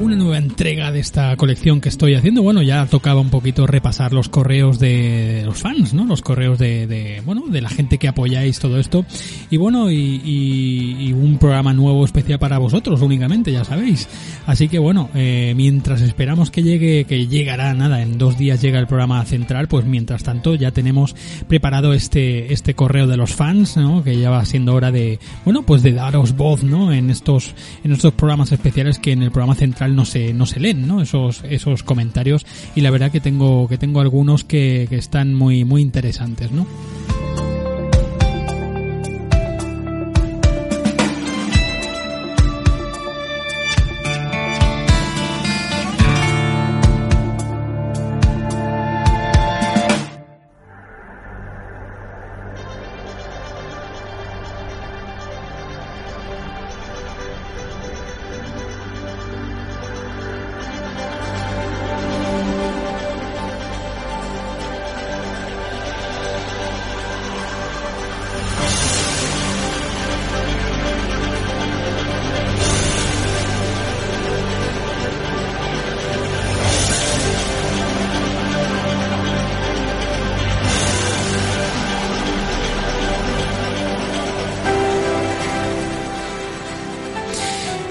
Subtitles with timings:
[0.00, 2.42] Una nueva entrega de esta colección que estoy haciendo.
[2.42, 6.06] Bueno, ya tocaba un poquito repasar los correos de los fans, ¿no?
[6.06, 9.04] Los correos de, bueno, de la gente que apoyáis todo esto.
[9.50, 14.08] Y bueno, y, un programa nuevo especial para vosotros únicamente, ya sabéis.
[14.46, 18.78] Así que bueno, eh, mientras esperamos que llegue, que llegará nada, en dos días llega
[18.78, 21.14] el programa central, pues mientras tanto ya tenemos
[21.46, 24.02] preparado este, este correo de los fans, ¿no?
[24.02, 26.92] Que ya va siendo hora de, bueno, pues de daros voz, ¿no?
[26.92, 27.54] En estos,
[27.84, 31.02] en estos programas especiales que en el programa central no se, no se leen, ¿no?
[31.02, 35.64] Esos, esos comentarios y la verdad que tengo, que tengo algunos que, que están muy,
[35.64, 36.66] muy interesantes, ¿no?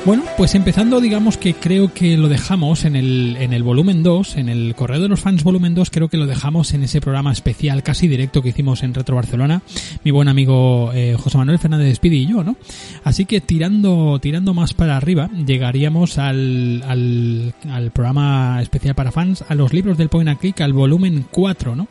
[0.05, 4.37] Bueno, pues empezando, digamos que creo que lo dejamos en el, en el volumen 2,
[4.37, 7.33] en el Correo de los Fans volumen 2, creo que lo dejamos en ese programa
[7.33, 9.61] especial casi directo que hicimos en Retro Barcelona,
[10.05, 12.55] mi buen amigo eh, José Manuel Fernández Espidi y yo, ¿no?
[13.03, 19.43] Así que tirando, tirando más para arriba, llegaríamos al, al, al programa especial para fans,
[19.47, 21.88] a los libros del Point and Click, al volumen 4, ¿no?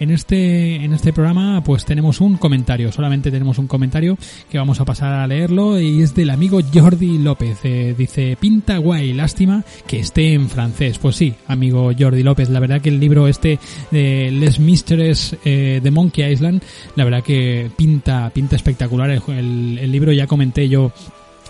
[0.00, 4.16] En este, en este programa, pues tenemos un comentario, solamente tenemos un comentario
[4.50, 7.58] que vamos a pasar a leerlo y es del amigo Jordi López.
[7.64, 10.98] Eh, dice, pinta guay, lástima que esté en francés.
[10.98, 13.58] Pues sí, amigo Jordi López, la verdad que el libro este
[13.90, 16.62] de Les Mysteries eh, de Monkey Island,
[16.96, 19.10] la verdad que pinta, pinta espectacular.
[19.10, 20.90] El, libro ya comenté yo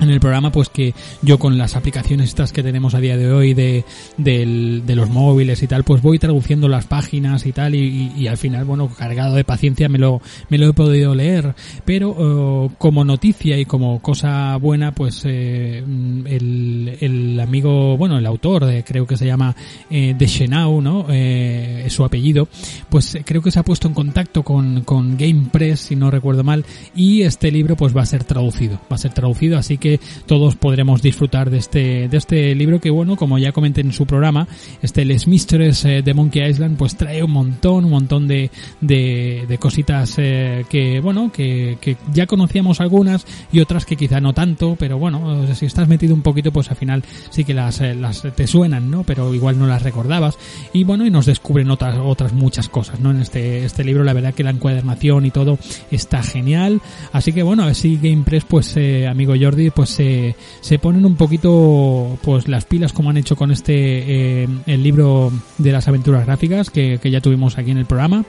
[0.01, 3.33] en el programa pues que yo con las aplicaciones estas que tenemos a día de
[3.33, 3.85] hoy de,
[4.17, 8.27] de, de los móviles y tal pues voy traduciendo las páginas y tal y, y,
[8.27, 11.55] al final bueno cargado de paciencia me lo me lo he podido leer.
[11.85, 18.27] Pero uh, como noticia y como cosa buena pues eh, el, el amigo bueno el
[18.27, 19.55] autor eh, creo que se llama
[19.91, 22.49] eh, de Chenau no eh, es su apellido
[22.89, 26.45] pues creo que se ha puesto en contacto con, con Game Press si no recuerdo
[26.45, 26.65] mal
[26.95, 29.79] y este libro pues va a ser traducido va a ser traducido así
[30.27, 34.07] todos podremos disfrutar de este, de este libro que bueno, como ya comenté en su
[34.07, 34.47] programa,
[34.83, 38.51] este Les Mysteries de Monkey Island pues trae un montón, un montón de,
[38.81, 44.33] de, cositas eh, que bueno, que, que, ya conocíamos algunas y otras que quizá no
[44.33, 48.23] tanto, pero bueno, si estás metido un poquito pues al final sí que las, las
[48.35, 49.05] te suenan, ¿no?
[49.05, 50.39] Pero igual no las recordabas
[50.73, 53.11] y bueno, y nos descubren otras, otras muchas cosas, ¿no?
[53.11, 55.59] En este, este libro la verdad que la encuadernación y todo
[55.91, 56.81] está genial,
[57.13, 62.19] así que bueno, así GamePress pues eh, amigo Jordi pues se, se ponen un poquito
[62.23, 66.71] pues las pilas como han hecho con este eh, el libro de las aventuras gráficas
[66.71, 68.25] que, que, ya tuvimos aquí en el programa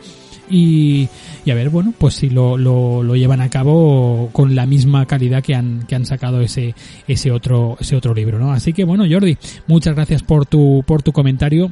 [0.50, 1.08] y,
[1.46, 5.06] y a ver bueno pues si lo, lo, lo, llevan a cabo con la misma
[5.06, 6.76] calidad que han, que han sacado ese,
[7.08, 8.52] ese otro ese otro libro ¿no?
[8.52, 9.38] así que bueno Jordi
[9.68, 11.72] muchas gracias por tu por tu comentario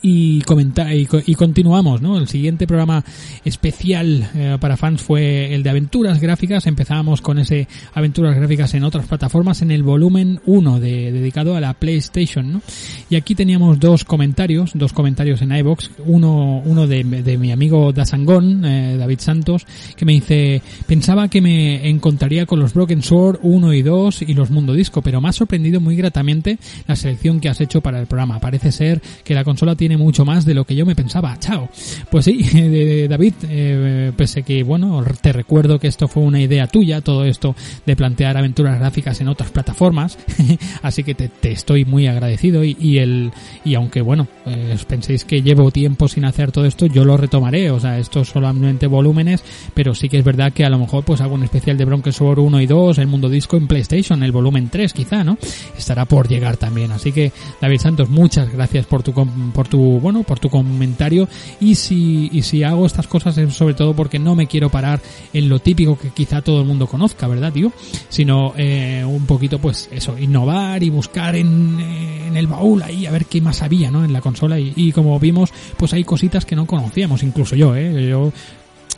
[0.00, 2.18] y, comenta y, continuamos, ¿no?
[2.18, 3.04] El siguiente programa
[3.44, 6.66] especial eh, para fans fue el de aventuras gráficas.
[6.66, 11.60] Empezábamos con ese aventuras gráficas en otras plataformas en el volumen 1 de, dedicado a
[11.60, 12.62] la PlayStation, ¿no?
[13.10, 17.92] Y aquí teníamos dos comentarios, dos comentarios en iBox, uno uno de, de mi amigo
[17.92, 19.66] Dasangón, eh, David Santos,
[19.96, 24.34] que me dice, pensaba que me encontraría con los Broken Sword 1 y 2 y
[24.34, 28.00] los Mundo Disco, pero me ha sorprendido muy gratamente la selección que has hecho para
[28.00, 28.40] el programa.
[28.40, 31.38] Parece ser que la consola tiene mucho más de lo que yo me pensaba.
[31.38, 31.68] Chao.
[32.10, 32.42] Pues sí,
[33.08, 37.54] David, eh, pese que, bueno, te recuerdo que esto fue una idea tuya, todo esto
[37.86, 40.18] de plantear aventuras gráficas en otras plataformas,
[40.82, 43.32] así que te, estoy muy agradecido y, el,
[43.64, 47.70] y aunque, bueno, eh, penséis que llevo tiempo sin hacer todo esto, yo lo retomaré,
[47.70, 49.42] o sea, esto solamente volúmenes,
[49.74, 52.14] pero sí que es verdad que a lo mejor pues hago un especial de Bronx
[52.14, 55.38] Sword 1 y 2, el mundo disco en PlayStation, el volumen 3 quizá, ¿no?
[55.76, 60.00] Estará por llegar también, así que David Santos, muchas gracias por tu, por por tu,
[60.00, 61.28] bueno, por tu comentario
[61.60, 65.00] y si, y si hago estas cosas es sobre todo porque no me quiero parar
[65.32, 67.70] en lo típico que quizá todo el mundo conozca, ¿verdad, tío?
[68.08, 73.12] Sino eh, un poquito, pues eso, innovar y buscar en, en el baúl ahí a
[73.12, 74.04] ver qué más había, ¿no?
[74.04, 77.76] En la consola y, y como vimos, pues hay cositas que no conocíamos, incluso yo,
[77.76, 78.08] ¿eh?
[78.08, 78.32] Yo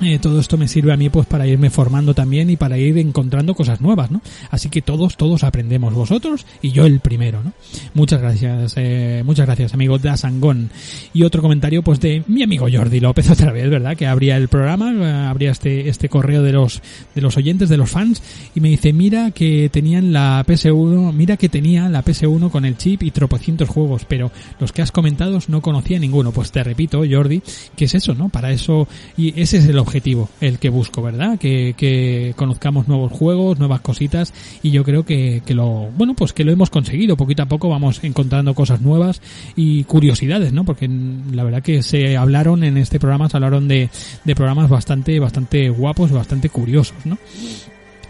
[0.01, 2.99] eh, todo esto me sirve a mí pues para irme formando también y para ir
[2.99, 4.23] encontrando cosas nuevas, ¿no?
[4.51, 7.53] Así que todos, todos aprendemos, vosotros y yo el primero, ¿no?
[7.95, 10.71] Muchas gracias, eh, muchas gracias amigo de Asangón.
[11.13, 13.97] Y otro comentario pues de mi amigo Jordi López otra vez, ¿verdad?
[13.97, 16.83] Que abría el programa, eh, abría este, este correo de los,
[17.15, 18.23] de los oyentes, de los fans
[18.55, 22.77] y me dice, mira que tenían la PS1, mira que tenía la PS1 con el
[22.77, 26.33] chip y tropocientos juegos, pero los que has comentado no conocía ninguno.
[26.33, 27.43] Pues te repito, Jordi,
[27.77, 28.29] que es eso, ¿no?
[28.29, 31.39] Para eso, y ese es el objetivo, el que busco, ¿verdad?
[31.39, 34.33] Que, que conozcamos nuevos juegos, nuevas cositas
[34.63, 37.17] y yo creo que, que lo, bueno, pues que lo hemos conseguido.
[37.17, 39.21] Poquito a poco vamos encontrando cosas nuevas
[39.57, 40.65] y curiosidades, ¿no?
[40.65, 40.89] Porque
[41.33, 43.89] la verdad que se hablaron en este programa, se hablaron de,
[44.25, 47.19] de programas bastante, bastante guapos, bastante curiosos, ¿no?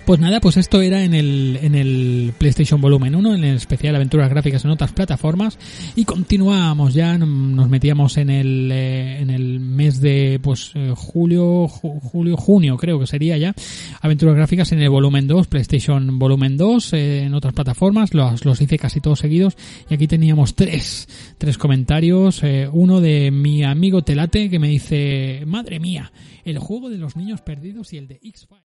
[0.06, 3.96] Pues nada, pues esto era en el, en el PlayStation Volumen 1, en el especial
[3.96, 5.58] Aventuras Gráficas en otras plataformas.
[5.96, 11.68] Y continuamos ya, nos metíamos en el, eh, en el mes de pues eh, julio,
[11.68, 13.54] ju- julio, junio creo que sería ya.
[14.02, 18.12] Aventuras Gráficas en el Volumen 2, PlayStation Volumen 2, eh, en otras plataformas.
[18.12, 19.56] Los, los hice casi todos seguidos.
[19.88, 21.08] Y aquí teníamos tres,
[21.38, 22.42] tres comentarios.
[22.44, 26.12] eh, uno de mi amigo Telate que me dice, madre mía,
[26.44, 28.73] el juego de los niños perdidos y el de X-Files.